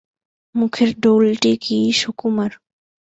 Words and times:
মুখের 0.55 0.89
ডৌলটি 0.99 1.51
কী 1.63 1.77
সুকুমার! 1.91 2.51